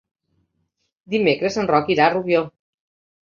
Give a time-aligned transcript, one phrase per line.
[1.15, 2.41] Dimecres en Roc irà a Rubió.